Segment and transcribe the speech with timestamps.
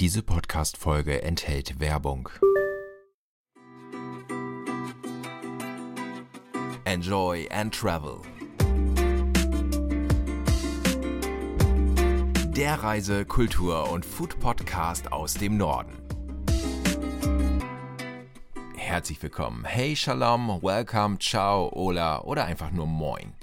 [0.00, 2.28] Diese Podcast-Folge enthält Werbung.
[6.84, 8.16] Enjoy and Travel.
[12.56, 16.03] Der Reise-, Kultur- und Food-Podcast aus dem Norden.
[18.94, 19.64] Herzlich willkommen.
[19.64, 23.34] Hey, Shalom, Welcome, Ciao, Ola oder einfach nur Moin.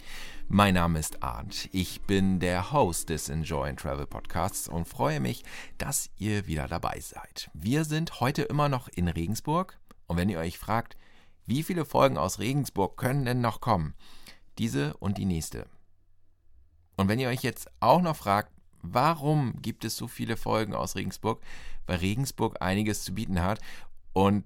[0.48, 1.68] Mein Name ist Arndt.
[1.74, 5.44] Ich bin der Host des Enjoy and Travel Podcasts und freue mich,
[5.78, 7.52] dass ihr wieder dabei seid.
[7.54, 10.95] Wir sind heute immer noch in Regensburg und wenn ihr euch fragt,
[11.45, 13.94] wie viele Folgen aus Regensburg können denn noch kommen?
[14.58, 15.68] Diese und die nächste.
[16.95, 20.95] Und wenn ihr euch jetzt auch noch fragt, warum gibt es so viele Folgen aus
[20.95, 21.42] Regensburg?
[21.88, 23.59] Weil Regensburg einiges zu bieten hat
[24.14, 24.45] und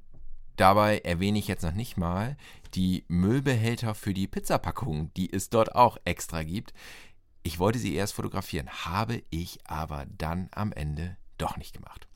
[0.56, 2.38] Dabei erwähne ich jetzt noch nicht mal
[2.74, 6.74] die Müllbehälter für die Pizzapackungen, die es dort auch extra gibt.
[7.44, 12.08] Ich wollte sie erst fotografieren, habe ich aber dann am Ende doch nicht gemacht.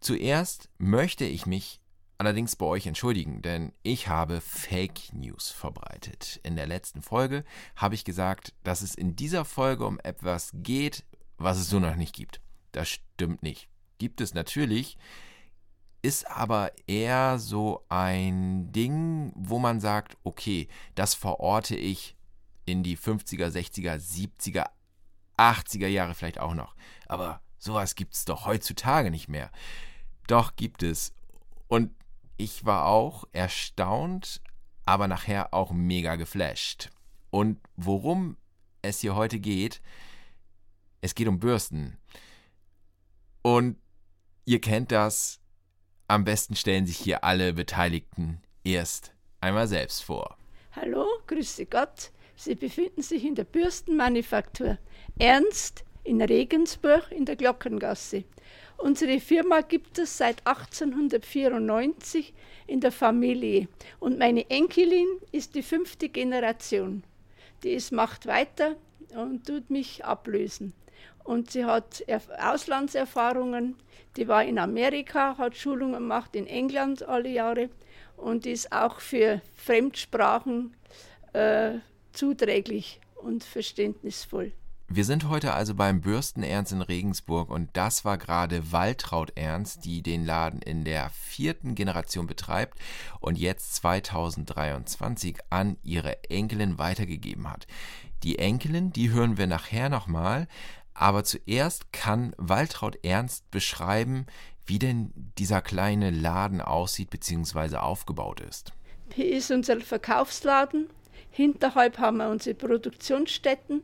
[0.00, 1.80] Zuerst möchte ich mich
[2.18, 6.40] allerdings bei euch entschuldigen, denn ich habe Fake News verbreitet.
[6.42, 7.44] In der letzten Folge
[7.76, 11.04] habe ich gesagt, dass es in dieser Folge um etwas geht,
[11.36, 12.40] was es so noch nicht gibt.
[12.72, 13.68] Das stimmt nicht.
[13.98, 14.96] Gibt es natürlich,
[16.08, 22.16] ist aber eher so ein Ding, wo man sagt, okay, das verorte ich
[22.64, 24.70] in die 50er, 60er, 70er,
[25.36, 26.74] 80er Jahre vielleicht auch noch.
[27.08, 29.50] Aber sowas gibt es doch heutzutage nicht mehr.
[30.28, 31.12] Doch gibt es.
[31.66, 31.94] Und
[32.38, 34.40] ich war auch erstaunt,
[34.86, 36.88] aber nachher auch mega geflasht.
[37.28, 38.38] Und worum
[38.80, 39.82] es hier heute geht,
[41.02, 41.98] es geht um Bürsten.
[43.42, 43.76] Und
[44.46, 45.38] ihr kennt das,
[46.08, 50.36] am besten stellen sich hier alle Beteiligten erst einmal selbst vor.
[50.72, 52.10] Hallo, grüße Gott.
[52.34, 54.78] Sie befinden sich in der Bürstenmanufaktur
[55.18, 58.24] Ernst in Regensburg in der Glockengasse.
[58.78, 62.32] Unsere Firma gibt es seit 1894
[62.66, 67.02] in der Familie und meine Enkelin ist die fünfte Generation.
[67.64, 68.76] Die ist, macht weiter
[69.14, 70.72] und tut mich ablösen
[71.28, 72.02] und sie hat
[72.40, 73.76] Auslandserfahrungen.
[74.16, 77.68] Die war in Amerika, hat Schulungen gemacht, in England alle Jahre
[78.16, 80.74] und ist auch für Fremdsprachen
[81.34, 81.72] äh,
[82.12, 84.52] zuträglich und verständnisvoll.
[84.90, 89.84] Wir sind heute also beim Bürsten Ernst in Regensburg und das war gerade Waltraud Ernst,
[89.84, 92.78] die den Laden in der vierten Generation betreibt
[93.20, 97.66] und jetzt 2023 an ihre Enkelin weitergegeben hat.
[98.22, 100.48] Die Enkelin, die hören wir nachher nochmal,
[100.98, 104.26] aber zuerst kann Waltraud Ernst beschreiben,
[104.66, 107.76] wie denn dieser kleine Laden aussieht bzw.
[107.76, 108.72] aufgebaut ist.
[109.14, 110.90] Hier ist unser Verkaufsladen.
[111.30, 113.82] Hinterhalb haben wir unsere Produktionsstätten.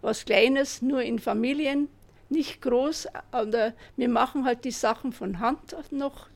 [0.00, 1.88] Was Kleines, nur in Familien,
[2.30, 3.08] nicht groß.
[3.30, 6.28] Aber wir machen halt die Sachen von Hand noch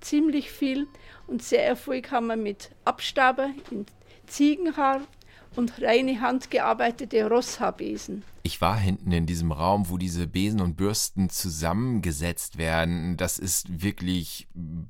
[0.00, 0.88] ziemlich viel.
[1.26, 3.84] Und sehr Erfolg haben wir mit Abstauber in
[4.26, 5.02] Ziegenhaar
[5.56, 8.22] und reine handgearbeitete Rosshaarbesen.
[8.42, 13.16] Ich war hinten in diesem Raum, wo diese Besen und Bürsten zusammengesetzt werden.
[13.16, 14.48] Das ist wirklich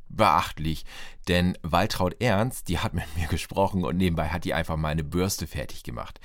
[0.08, 0.84] beachtlich.
[1.28, 5.04] Denn Waltraud Ernst, die hat mit mir gesprochen und nebenbei hat die einfach mal eine
[5.04, 6.20] Bürste fertig gemacht.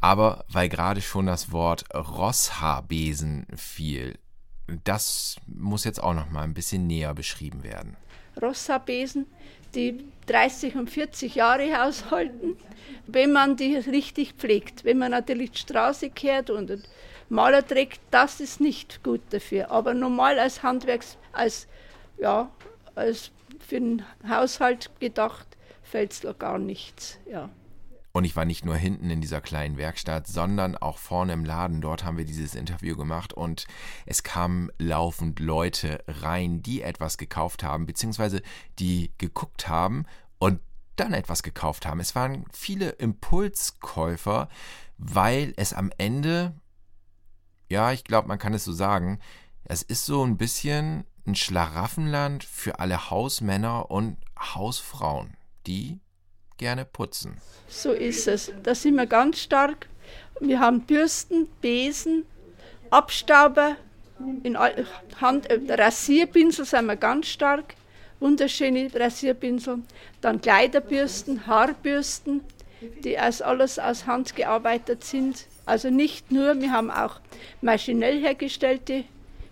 [0.00, 4.18] Aber weil gerade schon das Wort Rosshaarbesen fiel,
[4.84, 7.96] das muss jetzt auch noch mal ein bisschen näher beschrieben werden.
[8.40, 9.26] Rosshaarbesen,
[9.74, 12.56] die 30 und 40 Jahre aushalten,
[13.06, 14.84] wenn man die richtig pflegt.
[14.84, 16.88] Wenn man natürlich die Straße kehrt und
[17.28, 19.70] Maler trägt, das ist nicht gut dafür.
[19.70, 21.66] Aber normal als Handwerks, als,
[22.18, 22.50] ja,
[22.94, 25.46] als für den Haushalt gedacht,
[25.82, 27.18] fällt es gar nichts.
[27.30, 27.50] Ja.
[28.18, 31.80] Und ich war nicht nur hinten in dieser kleinen Werkstatt, sondern auch vorne im Laden.
[31.80, 33.68] Dort haben wir dieses Interview gemacht und
[34.06, 38.42] es kamen laufend Leute rein, die etwas gekauft haben, beziehungsweise
[38.80, 40.04] die geguckt haben
[40.40, 40.58] und
[40.96, 42.00] dann etwas gekauft haben.
[42.00, 44.48] Es waren viele Impulskäufer,
[44.96, 46.54] weil es am Ende,
[47.68, 49.20] ja, ich glaube, man kann es so sagen,
[49.62, 55.36] es ist so ein bisschen ein Schlaraffenland für alle Hausmänner und Hausfrauen,
[55.68, 56.00] die
[56.58, 57.38] gerne putzen.
[57.68, 58.52] So ist es.
[58.62, 59.86] Da sind wir ganz stark.
[60.40, 62.24] Wir haben Bürsten, Besen,
[62.90, 63.76] Abstauber,
[64.42, 64.58] in
[65.20, 67.74] Hand, äh, Rasierpinsel sind wir ganz stark.
[68.20, 69.78] Wunderschöne Rasierpinsel.
[70.20, 72.40] Dann Kleiderbürsten, Haarbürsten,
[73.04, 75.46] die als alles aus Hand gearbeitet sind.
[75.66, 77.20] Also nicht nur, wir haben auch
[77.60, 79.04] maschinell hergestellte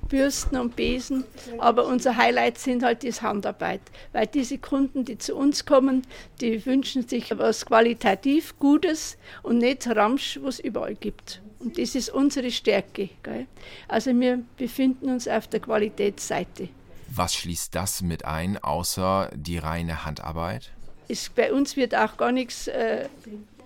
[0.09, 1.25] Bürsten und Besen,
[1.59, 3.81] aber unser Highlight sind halt die Handarbeit,
[4.13, 6.03] weil diese Kunden, die zu uns kommen,
[6.41, 11.41] die wünschen sich was qualitativ Gutes und nicht Ramsch, was es überall gibt.
[11.59, 13.09] Und das ist unsere Stärke.
[13.23, 13.47] Gell?
[13.89, 16.69] Also wir befinden uns auf der Qualitätsseite.
[17.09, 20.71] Was schließt das mit ein, außer die reine Handarbeit?
[21.09, 23.09] Es, bei uns wird auch gar nichts, äh,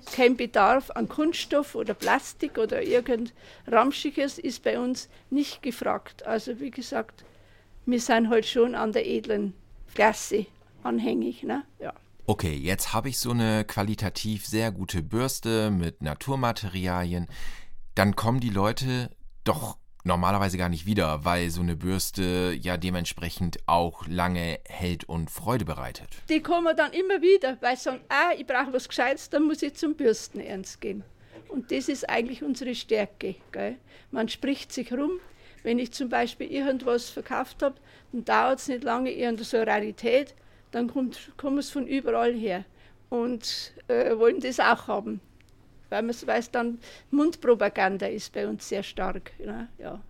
[0.07, 3.33] kein Bedarf an Kunststoff oder Plastik oder irgend
[3.67, 6.27] Ramschiges ist bei uns nicht gefragt.
[6.27, 7.25] Also wie gesagt,
[7.87, 9.55] wir sind halt schon an der edlen
[9.95, 10.47] Klasse
[10.83, 11.43] anhängig.
[11.43, 11.65] Ne?
[11.79, 11.93] Ja.
[12.27, 17.27] Okay, jetzt habe ich so eine qualitativ sehr gute Bürste mit Naturmaterialien.
[17.95, 19.11] Dann kommen die Leute
[19.45, 25.31] doch normalerweise gar nicht wieder, weil so eine Bürste ja dementsprechend auch lange hält und
[25.31, 26.09] Freude bereitet.
[26.29, 29.63] Die kommen dann immer wieder, weil sie sagen, ah, ich brauche was Gescheites, dann muss
[29.63, 31.05] ich zum Bürstenernst gehen.
[31.49, 33.37] Und das ist eigentlich unsere Stärke.
[33.53, 33.77] Gell?
[34.11, 35.13] Man spricht sich rum.
[35.63, 37.75] Wenn ich zum Beispiel irgendwas verkauft habe,
[38.13, 40.35] dann dauert es nicht lange, irgendeine so Rarität,
[40.71, 42.65] dann kommt, kommt es von überall her
[43.11, 45.21] und äh, wollen das auch haben
[45.91, 46.79] weil man weiß dann,
[47.11, 49.33] Mundpropaganda ist bei uns sehr stark.
[49.39, 49.69] Ne?
[49.79, 50.01] Ja.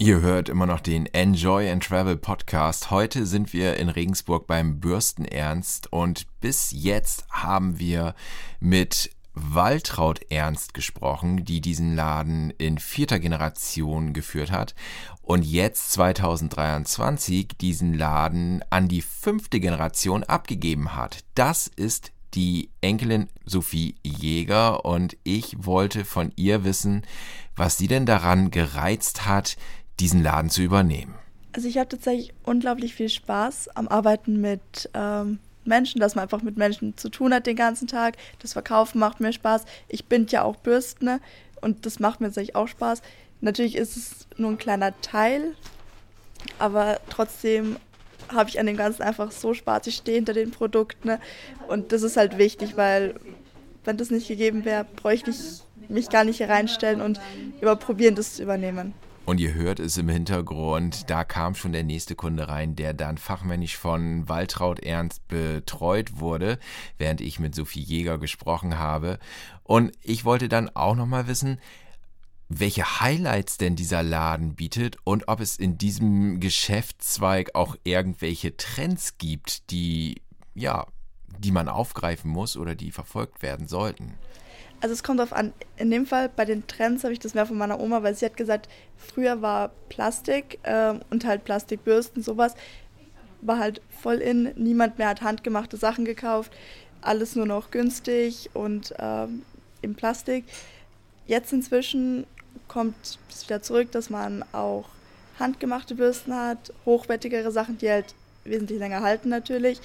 [0.00, 2.90] Ihr hört immer noch den Enjoy and Travel Podcast.
[2.90, 8.14] Heute sind wir in Regensburg beim Bürstenernst und bis jetzt haben wir
[8.60, 14.74] mit Waltraud Ernst gesprochen, die diesen Laden in vierter Generation geführt hat
[15.22, 21.24] und jetzt 2023 diesen Laden an die fünfte Generation abgegeben hat.
[21.34, 27.02] Das ist die Enkelin Sophie Jäger und ich wollte von ihr wissen,
[27.56, 29.56] was sie denn daran gereizt hat,
[30.00, 31.14] diesen Laden zu übernehmen.
[31.52, 36.42] Also ich habe tatsächlich unglaublich viel Spaß am Arbeiten mit ähm, Menschen, dass man einfach
[36.42, 38.16] mit Menschen zu tun hat den ganzen Tag.
[38.40, 39.64] Das Verkaufen macht mir Spaß.
[39.88, 41.20] Ich bin ja auch Bürstner
[41.60, 43.02] und das macht mir tatsächlich auch Spaß.
[43.40, 45.54] Natürlich ist es nur ein kleiner Teil,
[46.58, 47.76] aber trotzdem
[48.32, 49.86] habe ich an dem Ganzen einfach so Spaß.
[49.86, 51.20] Ich stehe hinter den Produkten ne?
[51.68, 53.14] und das ist halt wichtig, weil
[53.84, 57.20] wenn das nicht gegeben wäre, bräuchte ich mich gar nicht hier reinstellen und
[57.60, 58.92] überprobieren, das zu übernehmen.
[59.28, 63.18] Und ihr hört es im Hintergrund, da kam schon der nächste Kunde rein, der dann
[63.18, 66.58] fachmännisch von Waltraud Ernst betreut wurde,
[66.96, 69.18] während ich mit Sophie Jäger gesprochen habe.
[69.64, 71.58] Und ich wollte dann auch nochmal wissen,
[72.48, 79.18] welche Highlights denn dieser Laden bietet und ob es in diesem Geschäftszweig auch irgendwelche Trends
[79.18, 80.22] gibt, die
[80.54, 80.86] ja,
[81.38, 84.14] die man aufgreifen muss oder die verfolgt werden sollten.
[84.80, 87.46] Also es kommt darauf an, in dem Fall bei den Trends habe ich das mehr
[87.46, 92.54] von meiner Oma, weil sie hat gesagt, früher war Plastik äh, und halt Plastikbürsten, sowas,
[93.40, 96.52] war halt voll in, niemand mehr hat handgemachte Sachen gekauft,
[97.00, 99.42] alles nur noch günstig und ähm,
[99.82, 100.44] im Plastik.
[101.26, 102.26] Jetzt inzwischen
[102.68, 104.84] kommt es wieder zurück, dass man auch
[105.38, 109.80] handgemachte Bürsten hat, hochwertigere Sachen, die halt wesentlich länger halten natürlich.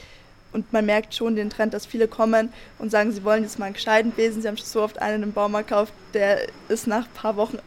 [0.51, 3.65] Und man merkt schon den Trend, dass viele kommen und sagen, sie wollen jetzt mal
[3.65, 4.41] einen gescheiten Besen.
[4.41, 7.57] Sie haben schon so oft einen im Baumarkt gekauft, der ist nach ein paar Wochen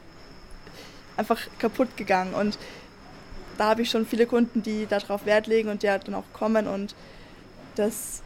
[1.16, 2.34] einfach kaputt gegangen.
[2.34, 2.58] Und
[3.58, 6.24] da habe ich schon viele Kunden, die darauf Wert legen und die halt dann auch
[6.32, 6.94] kommen und
[7.74, 8.22] das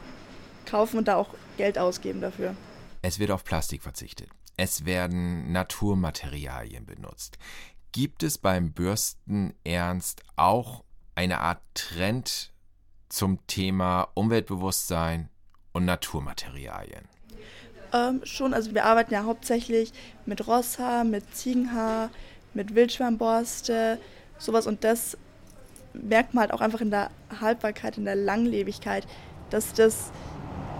[0.66, 2.54] kaufen und da auch Geld ausgeben dafür.
[3.02, 4.28] Es wird auf Plastik verzichtet.
[4.62, 7.38] Es werden Naturmaterialien benutzt.
[7.92, 10.84] Gibt es beim Bürsten Ernst auch
[11.14, 12.52] eine Art Trend
[13.08, 15.30] zum Thema Umweltbewusstsein
[15.72, 17.08] und Naturmaterialien?
[17.94, 19.94] Ähm, schon, also wir arbeiten ja hauptsächlich
[20.26, 22.10] mit Rosshaar, mit Ziegenhaar,
[22.52, 23.98] mit Wildschwamborste,
[24.36, 25.16] sowas und das
[25.94, 29.06] merkt man halt auch einfach in der Haltbarkeit, in der Langlebigkeit,
[29.48, 30.12] dass das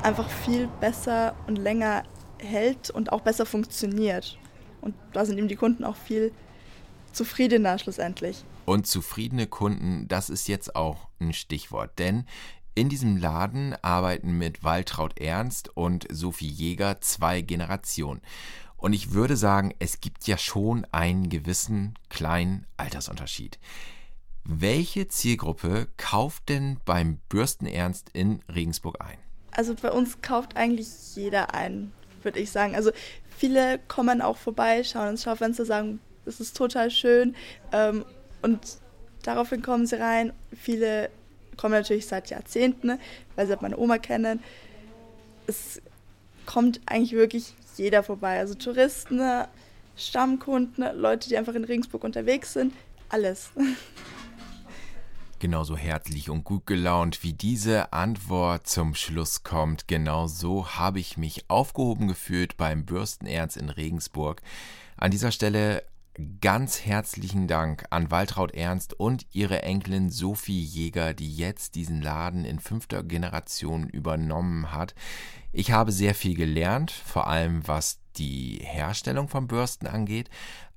[0.03, 2.03] einfach viel besser und länger
[2.43, 4.39] hält und auch besser funktioniert.
[4.81, 6.33] Und da sind ihm die Kunden auch viel
[7.13, 8.45] zufriedener schlussendlich.
[8.65, 12.25] Und zufriedene Kunden, das ist jetzt auch ein Stichwort, denn
[12.75, 18.23] in diesem Laden arbeiten mit Waltraud Ernst und Sophie Jäger zwei Generationen.
[18.77, 23.59] Und ich würde sagen, es gibt ja schon einen gewissen kleinen Altersunterschied.
[24.45, 29.19] Welche Zielgruppe kauft denn beim Bürstenernst in Regensburg ein?
[29.51, 31.93] Also bei uns kauft eigentlich jeder ein
[32.25, 32.75] würde ich sagen.
[32.75, 32.91] Also
[33.37, 37.35] viele kommen auch vorbei, schauen ins Schaufenster, sagen, es ist total schön
[37.73, 38.05] ähm,
[38.43, 38.61] und
[39.23, 40.33] daraufhin kommen sie rein.
[40.55, 41.11] Viele
[41.57, 42.99] kommen natürlich seit Jahrzehnten, ne,
[43.37, 44.43] weil sie halt meine Oma kennen.
[45.47, 45.81] Es
[46.47, 48.39] kommt eigentlich wirklich jeder vorbei.
[48.39, 49.21] Also Touristen,
[49.97, 52.73] Stammkunden, Leute, die einfach in Regensburg unterwegs sind,
[53.09, 53.51] alles.
[55.41, 59.89] genauso herzlich und gut gelaunt, wie diese Antwort zum Schluss kommt.
[59.89, 64.43] Genau so habe ich mich aufgehoben gefühlt beim Bürstenernst in Regensburg.
[64.97, 65.83] An dieser Stelle
[66.41, 72.45] ganz herzlichen Dank an Waltraud Ernst und ihre Enkelin Sophie Jäger, die jetzt diesen Laden
[72.45, 74.95] in fünfter Generation übernommen hat.
[75.53, 80.29] Ich habe sehr viel gelernt, vor allem was die Herstellung von Bürsten angeht,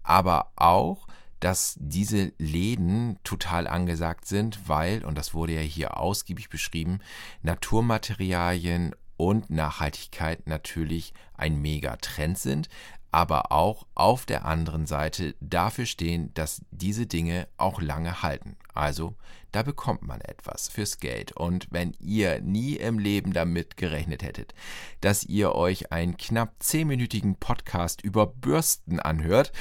[0.03, 1.07] aber auch,
[1.43, 6.99] dass diese Läden total angesagt sind, weil, und das wurde ja hier ausgiebig beschrieben,
[7.41, 12.69] Naturmaterialien und Nachhaltigkeit natürlich ein Megatrend sind,
[13.11, 18.55] aber auch auf der anderen Seite dafür stehen, dass diese Dinge auch lange halten.
[18.73, 19.15] Also
[19.51, 21.33] da bekommt man etwas fürs Geld.
[21.33, 24.55] Und wenn ihr nie im Leben damit gerechnet hättet,
[25.01, 29.51] dass ihr euch einen knapp zehnminütigen Podcast über Bürsten anhört,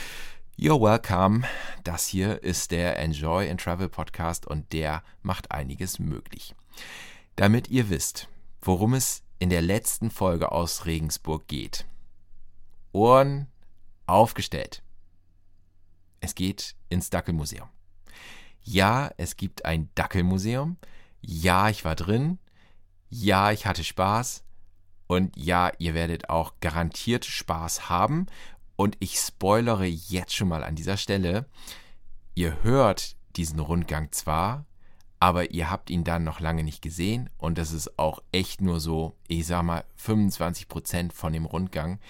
[0.59, 1.45] You're welcome.
[1.83, 6.55] Das hier ist der Enjoy and Travel Podcast und der macht einiges möglich.
[7.37, 8.29] Damit ihr wisst,
[8.61, 11.87] worum es in der letzten Folge aus Regensburg geht,
[12.93, 13.49] Ohren
[14.07, 14.83] aufgestellt.
[16.21, 17.69] Es geht ins Dackelmuseum.
[18.63, 20.77] Ja, es gibt ein Dackelmuseum.
[21.23, 22.39] Ja, ich war drin.
[23.09, 24.45] Ja, ich hatte Spaß.
[25.07, 28.27] Und ja, ihr werdet auch garantiert Spaß haben.
[28.83, 31.47] Und ich spoilere jetzt schon mal an dieser Stelle.
[32.35, 34.67] Ihr hört diesen Rundgang zwar,
[35.21, 38.81] aber ihr habt ihn dann noch lange nicht gesehen und das ist auch echt nur
[38.81, 42.01] so, ich sag mal, 25% von dem Rundgang.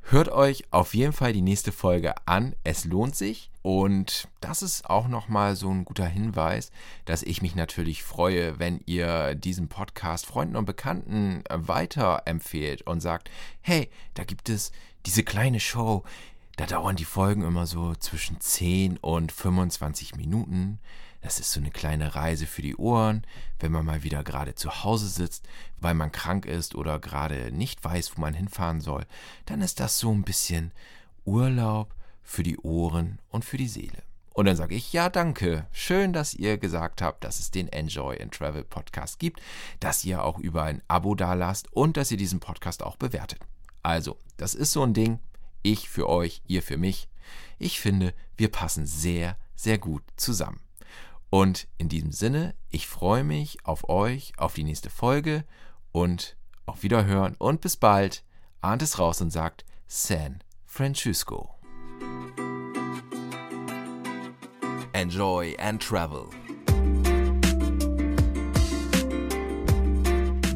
[0.00, 2.54] Hört euch auf jeden Fall die nächste Folge an.
[2.64, 3.50] Es lohnt sich.
[3.60, 6.70] Und das ist auch nochmal so ein guter Hinweis,
[7.04, 13.28] dass ich mich natürlich freue, wenn ihr diesen Podcast Freunden und Bekannten weiterempfehlt und sagt,
[13.60, 14.70] hey, da gibt es
[15.06, 16.04] diese kleine Show.
[16.56, 20.78] Da dauern die Folgen immer so zwischen 10 und 25 Minuten.
[21.22, 23.26] Das ist so eine kleine Reise für die Ohren,
[23.58, 25.48] wenn man mal wieder gerade zu Hause sitzt,
[25.78, 29.06] weil man krank ist oder gerade nicht weiß, wo man hinfahren soll.
[29.44, 30.72] Dann ist das so ein bisschen
[31.24, 34.02] Urlaub für die Ohren und für die Seele.
[34.34, 35.66] Und dann sage ich, ja, danke.
[35.72, 39.40] Schön, dass ihr gesagt habt, dass es den Enjoy and Travel Podcast gibt,
[39.80, 43.40] dass ihr auch über ein Abo dalasst und dass ihr diesen Podcast auch bewertet.
[43.86, 45.20] Also, das ist so ein Ding.
[45.62, 47.08] Ich für euch, ihr für mich.
[47.60, 50.58] Ich finde, wir passen sehr, sehr gut zusammen.
[51.30, 55.44] Und in diesem Sinne, ich freue mich auf euch, auf die nächste Folge
[55.92, 58.24] und auf Wiederhören und bis bald.
[58.60, 61.54] Ahnt es raus und sagt San Francisco.
[64.94, 66.28] Enjoy and Travel.